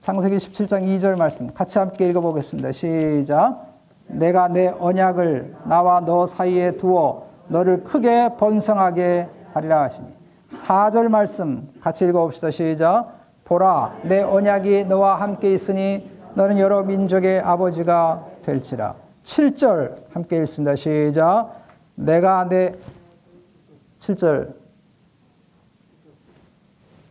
[0.00, 2.70] 창세기 17장 2절 말씀 같이 함께 읽어보겠습니다.
[2.72, 3.66] 시작.
[4.06, 10.06] 내가 내 언약을 나와 너 사이에 두어 너를 크게 번성하게 하리라 하시니.
[10.50, 12.52] 4절 말씀 같이 읽어봅시다.
[12.52, 13.15] 시작.
[13.46, 18.94] 보라, 내 언약이 너와 함께 있으니 너는 여러 민족의 아버지가 될지라.
[19.22, 20.74] 7절 함께 읽습니다.
[20.74, 21.52] 시작.
[21.94, 22.72] 내가 내
[24.00, 24.52] 7절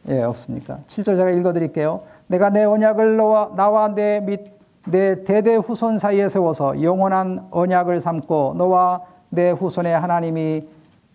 [0.10, 0.80] 예, 없습니까?
[0.88, 2.02] 7절 제가 읽어 드릴게요.
[2.28, 9.52] 내가 내 언약을 너와, 나와 내및내 대대 후손 사이에 세워서 영원한 언약을 삼고 너와 내
[9.52, 10.68] 후손의 하나님이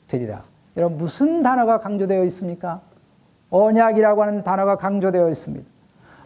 [0.08, 0.42] 되리라.
[0.76, 2.80] 여러분 무슨 단어가 강조되어 있습니까?
[3.50, 5.66] 언약이라고 하는 단어가 강조되어 있습니다.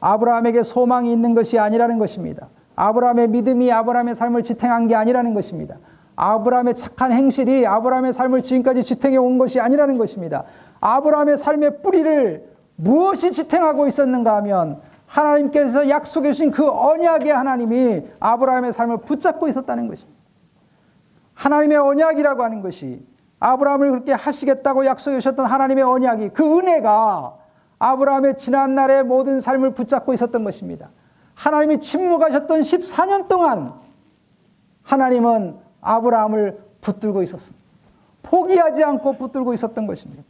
[0.01, 2.49] 아브라함에게 소망이 있는 것이 아니라는 것입니다.
[2.77, 5.77] 아브라함의 믿음이 아브라함의 삶을 지탱한 게 아니라는 것입니다.
[6.17, 10.45] 아브라함의 착한 행실이 아브라함의 삶을 지금까지 지탱해 온 것이 아니라는 것입니다.
[10.81, 12.45] 아브라함의 삶의 뿌리를
[12.77, 20.15] 무엇이 지탱하고 있었는가 하면 하나님께서 약속해 주신 그 언약의 하나님이 아브라함의 삶을 붙잡고 있었다는 것입니다.
[21.35, 23.05] 하나님의 언약이라고 하는 것이
[23.45, 27.37] 아브라함을 그렇게 하시겠다고 약속해 주셨던 하나님의 언약이 그 은혜가
[27.79, 30.89] 아브라함의 지난날의 모든 삶을 붙잡고 있었던 것입니다.
[31.35, 33.75] 하나님이 침묵하셨던 14년 동안
[34.83, 37.63] 하나님은 아브라함을 붙들고 있었습니다.
[38.23, 40.23] 포기하지 않고 붙들고 있었던 것입니다.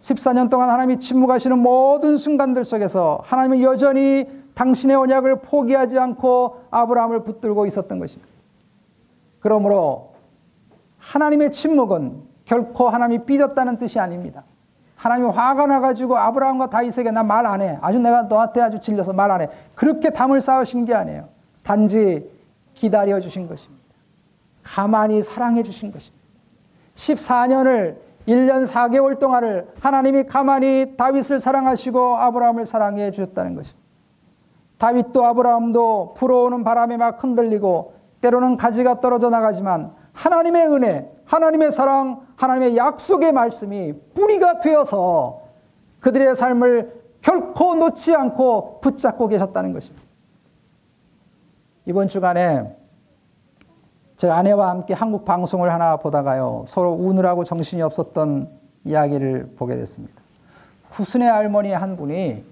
[0.00, 7.66] 14년 동안 하나님이 침묵하시는 모든 순간들 속에서 하나님은 여전히 당신의 언약을 포기하지 않고 아브라함을 붙들고
[7.66, 8.28] 있었던 것입니다.
[9.38, 10.14] 그러므로
[10.98, 14.42] 하나님의 침묵은 결코 하나님이 삐졌다는 뜻이 아닙니다.
[14.96, 17.78] 하나님이 화가 나가지고 아브라함과 다윗에게 나 말 안 해.
[17.82, 19.48] 아주 내가 너한테 아주 질려서 말 안 해.
[19.74, 21.28] 그렇게 담을 쌓으신 게 아니에요.
[21.62, 22.26] 단지
[22.72, 23.84] 기다려 주신 것입니다.
[24.64, 26.18] 가만히 사랑해 주신 것입니다.
[26.96, 33.86] 14년을 1년 4개월 동안을 하나님이 가만히 다윗을 사랑하시고 아브라함을 사랑해 주셨다는 것입니다.
[34.78, 42.76] 다윗도 아브라함도 불어오는 바람에 막 흔들리고 때로는 가지가 떨어져 나가지만 하나님의 은혜, 하나님의 사랑, 하나님의
[42.76, 45.42] 약속의 말씀이 뿌리가 되어서
[46.00, 50.04] 그들의 삶을 결코 놓지 않고 붙잡고 계셨다는 것입니다.
[51.86, 52.76] 이번 주간에
[54.16, 56.64] 제 아내와 함께 한국 방송을 하나 보다가요.
[56.66, 58.48] 서로 우느라고 정신이 없었던
[58.84, 60.20] 이야기를 보게 됐습니다.
[60.90, 62.44] 후순의 할머니 한 분이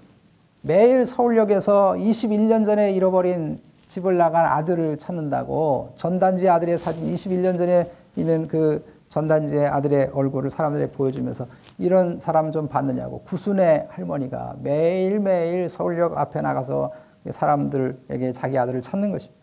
[0.61, 8.47] 매일 서울역에서 21년 전에 잃어버린 집을 나간 아들을 찾는다고 전단지 아들의 사진 21년 전에 있는
[8.47, 11.47] 그 전단지의 아들의 얼굴을 사람들에게 보여주면서
[11.77, 16.91] 이런 사람 좀 봤느냐고 구순의 할머니가 매일매일 서울역 앞에 나가서
[17.29, 19.37] 사람들에게 자기 아들을 찾는 것입니다.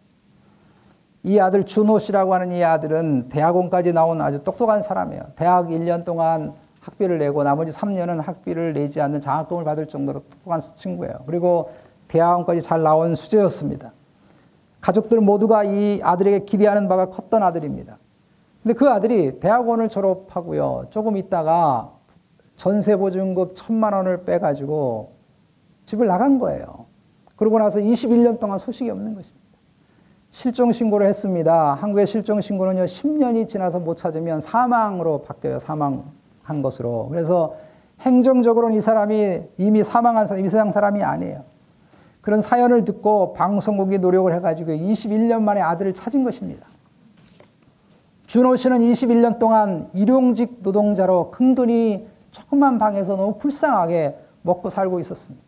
[1.23, 5.23] 이 아들 준호 씨라고 하는 이 아들은 대학원까지 나온 아주 똑똑한 사람이에요.
[5.37, 11.15] 대학 1년 동안 학비를 내고 나머지 3년은 학비를 내지 않는 장학금을 받을 정도로 똑똑한 친구예요.
[11.25, 11.71] 그리고
[12.09, 13.93] 대학원까지 잘 나온 수재였습니다.
[14.85, 17.97] 가족들 모두가 이 아들에게 기대하는 바가 컸던 아들입니다.
[18.63, 20.89] 근데 그 아들이 대학원을 졸업하고요.
[20.91, 21.91] 조금 있다가
[22.57, 25.13] 전세 보증금 천만 원을 빼가지고
[25.87, 26.85] 집을 나간 거예요.
[27.37, 29.43] 그러고 나서 21년 동안 소식이 없는 것입니다.
[30.31, 31.75] 실종 신고를 했습니다.
[31.75, 35.61] 한국의 실종 신고는요, 10년이 지나서 못 찾으면 사망으로 바뀌어요.
[35.61, 37.09] 사망한 것으로.
[37.09, 37.55] 그래서
[38.01, 41.54] 행정적으로는 이 사람이 이미 사망한 사람, 이 세상 사람이 아니에요.
[42.25, 46.67] 그런 사연을 듣고 방송국이 노력을 해가지고 21년 만에 아들을 찾은 것입니다.
[48.27, 55.45] 준호 씨는 21년 동안 일용직 노동자로 근근히 조그만 방에서 너무 불쌍하게 먹고 살고 있었습니다.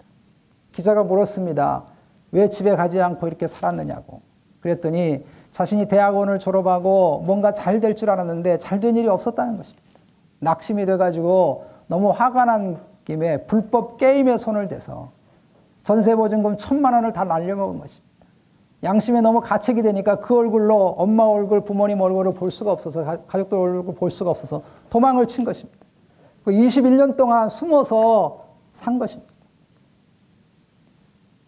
[0.72, 1.84] 기자가 물었습니다.
[2.32, 4.20] 왜 집에 가지 않고 이렇게 살았느냐고.
[4.60, 9.82] 그랬더니 자신이 대학원을 졸업하고 뭔가 잘 될 줄 알았는데 잘 된 일이 없었다는 것입니다.
[10.40, 15.15] 낙심이 돼가지고 너무 화가 난 김에 불법 게임에 손을 대서
[15.86, 18.04] 전세보증금 천만 원을 다 날려먹은 것입니다.
[18.82, 23.94] 양심에 너무 가책이 되니까 그 얼굴로 엄마 얼굴, 부모님 얼굴을 볼 수가 없어서 가족들 얼굴
[23.94, 25.78] 볼 수가 없어서 도망을 친 것입니다.
[26.44, 29.32] 21년 그 동안 숨어서 산 것입니다.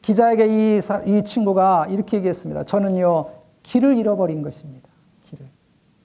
[0.02, 2.62] 기자에게 이, 이 친구가 이렇게 얘기했습니다.
[2.62, 3.30] 저는요,
[3.64, 4.88] 길을 잃어버린 것입니다.
[5.28, 5.46] 길을.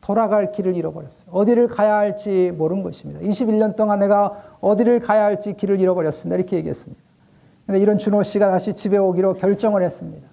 [0.01, 1.31] 돌아갈 길을 잃어버렸어요.
[1.31, 3.21] 어디를 가야 할지 모른 것입니다.
[3.21, 6.35] 21년 동안 내가 어디를 가야 할지 길을 잃어버렸습니다.
[6.35, 7.12] 이렇게 얘기했습니다.
[7.65, 10.27] 근데 이런 준호 씨가 다시 집에 오기로 결정을 했습니다.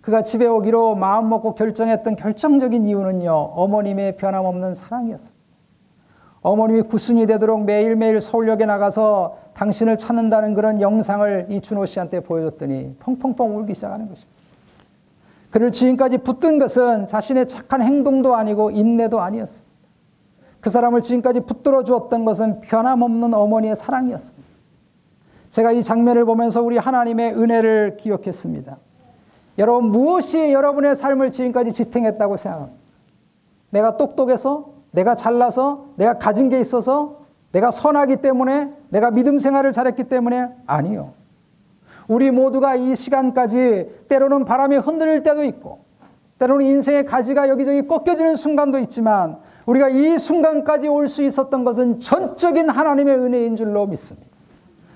[0.00, 5.38] 그가 집에 오기로 마음 먹고 결정했던 결정적인 이유는요, 어머님의 변함없는 사랑이었습니다.
[6.40, 13.56] 어머님이 구순이 되도록 매일매일 서울역에 나가서 당신을 찾는다는 그런 영상을 이 준호 씨한테 보여줬더니 펑펑펑
[13.56, 14.38] 울기 시작하는 것입니다.
[15.50, 19.68] 그를 지금까지 붙든 것은 자신의 착한 행동도 아니고 인내도 아니었습니다.
[20.60, 24.47] 그 사람을 지금까지 붙들어 주었던 것은 변함없는 어머니의 사랑이었습니다.
[25.50, 28.76] 제가 이 장면을 보면서 우리 하나님의 은혜를 기억했습니다.
[29.58, 32.78] 여러분, 무엇이 여러분의 삶을 지금까지 지탱했다고 생각합니다?
[33.70, 37.18] 내가 똑똑해서 내가 잘나서 내가 가진 게 있어서
[37.52, 41.12] 내가 선하기 때문에 내가 믿음 생활을 잘했기 때문에 아니요.
[42.06, 45.80] 우리 모두가 이 시간까지 때로는 바람이 흔들릴 때도 있고
[46.38, 52.70] 때로는 인생의 가지가 여기저기 꺾여지는 순간도 있지만 우리가 이 순간까지 올 수 있었던 것은 전적인
[52.70, 54.27] 하나님의 은혜인 줄로 믿습니다.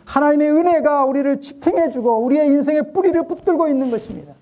[0.04, 4.34] 하나님의 은혜가 우리를 지탱해주고 우리의 인생의 뿌리를 붙들고 있는 것입니다.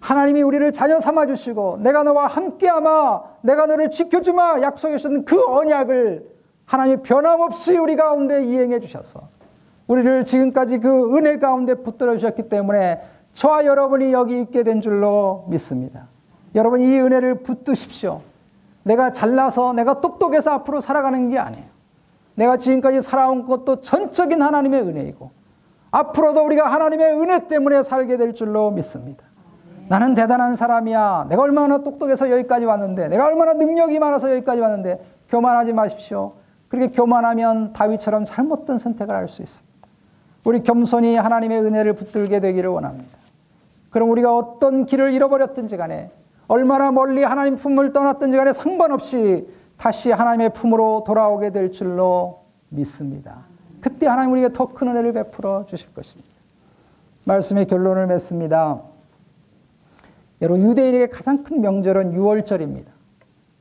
[0.00, 6.28] 하나님이 우리를 자녀 삼아 주시고 내가 너와 함께하마 내가 너를 지켜주마 약속해 주신 그 언약을
[6.64, 9.28] 하나님 변함없이 우리 가운데 이행해 주셔서
[9.86, 13.00] 우리를 지금까지 그 은혜 가운데 붙들어 주셨기 때문에
[13.34, 16.08] 저와 여러분이 여기 있게 된 줄로 믿습니다.
[16.54, 18.20] 여러분 이 은혜를 붙드십시오.
[18.82, 21.71] 내가 잘나서 내가 똑똑해서 앞으로 살아가는 게 아니에요.
[22.34, 25.30] 내가 지금까지 살아온 것도 전적인 하나님의 은혜이고
[25.90, 29.24] 앞으로도 우리가 하나님의 은혜 때문에 살게 될 줄로 믿습니다.
[29.88, 31.26] 나는 대단한 사람이야.
[31.28, 36.32] 내가 얼마나 똑똑해서 여기까지 왔는데, 내가 얼마나 능력이 많아서 여기까지 왔는데, 교만하지 마십시오.
[36.68, 39.88] 그렇게 교만하면 다윗처럼 잘못된 선택을 할 수 있습니다.
[40.44, 43.18] 우리 겸손히 하나님의 은혜를 붙들게 되기를 원합니다.
[43.90, 46.10] 그럼 우리가 어떤 길을 잃어버렸든지 간에,
[46.48, 49.46] 얼마나 멀리 하나님 품을 떠났든지 간에 상관없이
[49.82, 53.38] 다시 하나님의 품으로 돌아오게 될 줄로 믿습니다.
[53.80, 56.30] 그때 하나님 우리에게 더 큰 은혜를 베풀어 주실 것입니다.
[57.24, 58.80] 말씀의 결론을 맺습니다.
[60.40, 62.92] 여러분 유대인에게 가장 큰 명절은 유월절입니다.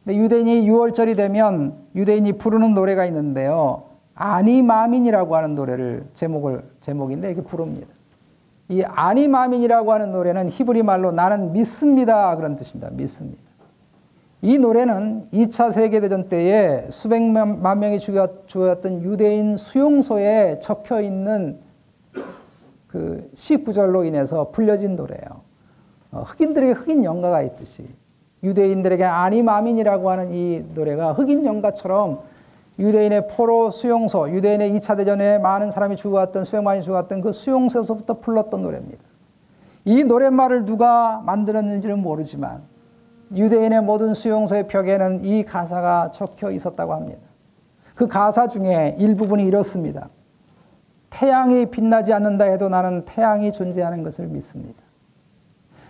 [0.09, 3.85] 유대인이 유월절이 되면 유대인이 부르는 노래가 있는데요.
[4.13, 7.87] 아니마민이라고 하는 노래를 제목을 제목인데 이렇게 부릅니다.
[8.69, 12.91] 이 아니마민이라고 하는 노래는 히브리 말로 나는 믿습니다 그런 뜻입니다.
[12.91, 13.41] 믿습니다.
[14.43, 21.59] 이 노래는 2차 세계대전 때에 수백만 명이 죽었던 유대인 수용소에 적혀 있는
[22.87, 25.41] 그 시구절로 인해서 불려진 노래예요.
[26.11, 27.87] 어, 흑인들에게 흑인 연가가 있듯이
[28.43, 32.21] 유대인들에게 아니마민이라고 하는 이 노래가 흑인 연가처럼
[32.79, 39.03] 유대인의 포로 수용소, 유대인의 2차 대전에 많은 사람이 죽어갔던 수백만이 죽어갔던 그 수용소에서부터 불렀던 노래입니다.
[39.85, 42.70] 이 노랫말을 누가 만들었는지는 모르지만
[43.33, 47.21] 유대인의 모든 수용소의 벽에는 이 가사가 적혀 있었다고 합니다.
[47.95, 50.09] 그 가사 중에 일부분이 이렇습니다.
[51.09, 54.81] 태양이 빛나지 않는다 해도 나는 태양이 존재하는 것을 믿습니다.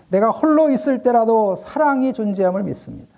[0.09, 3.17] 내가 홀로 있을 때라도 사랑이 존재함을 믿습니다.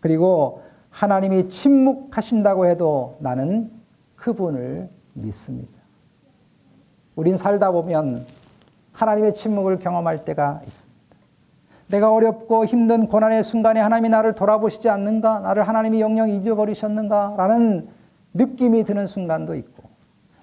[0.00, 3.70] 그리고 하나님이 침묵하신다고 해도 나는
[4.16, 5.70] 그분을 믿습니다.
[7.16, 8.26] 우린 살다 보면
[8.92, 10.89] 하나님의 침묵을 경험할 때가 있습니다.
[11.90, 15.40] 내가 어렵고 힘든 고난의 순간에 하나님이 나를 돌아보시지 않는가?
[15.40, 17.34] 나를 하나님이 영영 잊어버리셨는가?
[17.36, 17.88] 라는
[18.32, 19.82] 느낌이 드는 순간도 있고,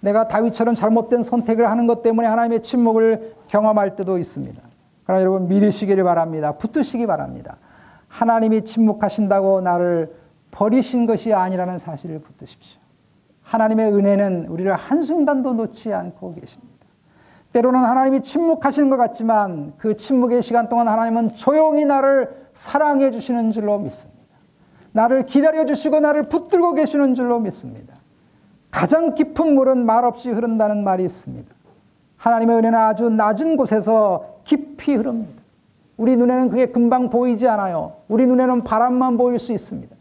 [0.01, 4.61] 내가 다윗처럼 잘못된 선택을 하는 것 때문에 하나님의 침묵을 경험할 때도 있습니다.
[5.05, 6.51] 그러나 여러분 믿으시기를 바랍니다.
[6.57, 7.57] 붙드시기 바랍니다.
[8.09, 10.13] 하나님이 침묵하신다고 나를
[10.51, 12.79] 버리신 것이 아니라는 사실을 붙드십시오.
[13.43, 16.76] 하나님의 은혜는 우리를 한순간도 놓지 않고 계십니다.
[17.57, 23.79] 때로는 하나님이 침묵하시는 것 같지만 그 침묵의 시간 동안 하나님은 조용히 나를 사랑해 주시는 줄로
[23.79, 24.21] 믿습니다.
[24.91, 27.95] 나를 기다려 주시고 나를 붙들고 계시는 줄로 믿습니다.
[28.69, 31.51] 가장 깊은 물은 말없이 흐른다는 말이 있습니다.
[32.17, 35.41] 하나님의 은혜는 아주 낮은 곳에서 깊이 흐릅니다.
[35.97, 37.93] 우리 눈에는 그게 금방 보이지 않아요.
[38.07, 39.95] 우리 눈에는 바람만 보일 수 있습니다.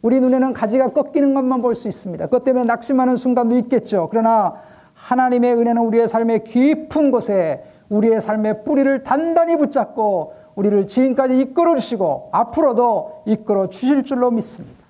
[0.00, 2.24] 우리 눈에는 가지가 꺾이는 것만 볼 수 있습니다.
[2.24, 4.08] 그것 때문에 낙심하는 순간도 있겠죠.
[4.10, 4.54] 그러나
[5.02, 12.30] 하나님의 은혜는 우리의 삶의 깊은 곳에 우리의 삶의 뿌리를 단단히 붙잡고 우리를 지금까지 이끌어 주시고
[12.32, 14.82] 앞으로도 이끌어 주실 줄로 믿습니다.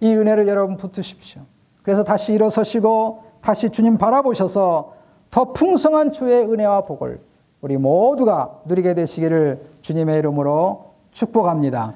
[0.00, 1.42] 이 은혜를 여러분 붙으십시오.
[1.82, 4.94] 그래서 다시 일어서시고 다시 주님 바라보셔서
[5.30, 7.20] 더 풍성한 주의 은혜와 복을
[7.60, 11.92] 우리 모두가 누리게 되시기를 주님의 이름으로 축복합니다.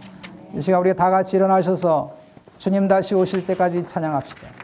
[0.54, 2.12] 이 시간 우리 다 같이 일어나셔서
[2.58, 4.61] 주님 다시 오실 때까지 찬양합시다.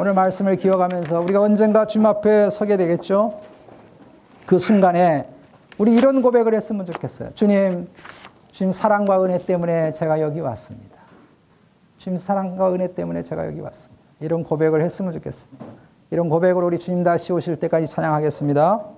[0.00, 3.40] 오늘 말씀을 기억하면서 우리가 언젠가 주님 앞에 서게 되겠죠?
[4.46, 5.28] 그 순간에
[5.76, 7.30] 우리 이런 고백을 했으면 좋겠어요.
[7.34, 7.88] 주님,
[8.52, 10.96] 주님 사랑과 은혜 때문에 제가 여기 왔습니다.
[11.96, 14.00] 주님 사랑과 은혜 때문에 제가 여기 왔습니다.
[14.20, 15.66] 이런 고백을 했으면 좋겠습니다.
[16.12, 18.97] 이런 고백으로 우리 주님 다시 오실 때까지 찬양하겠습니다.